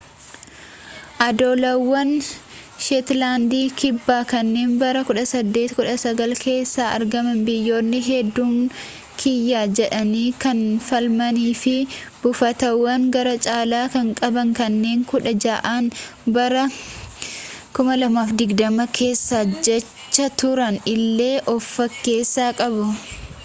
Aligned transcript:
odolawwan 1.27 2.09
sheetlandi 2.83 3.61
kibbaa 3.79 4.23
kanneen 4.31 4.71
bara 4.81 5.01
1819 5.09 6.39
keessa 6.45 6.83
argaman 6.95 7.41
biyyoonni 7.49 7.99
hedduun 8.09 8.55
kiyya 9.21 9.61
jedhanii 9.79 10.25
kan 10.45 10.59
falmanii 10.87 11.53
fi 11.65 11.75
buufatawwan 12.23 13.05
gara 13.17 13.35
caalan 13.47 13.89
kan 13.95 14.09
qaban 14.21 14.49
kanneen 14.61 15.05
kudha 15.11 15.35
ja'an 15.45 15.85
bara 16.39 16.65
2020 17.83 18.89
keessa 18.99 19.39
hojjetaa 19.45 20.35
turan 20.43 20.75
illee 20.95 21.35
of 21.55 21.73
keessaa 22.09 22.51
qabu 22.63 22.91